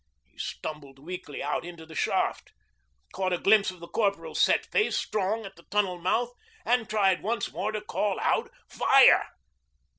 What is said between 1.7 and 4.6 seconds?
the shaft, caught a glimpse of the Corporal's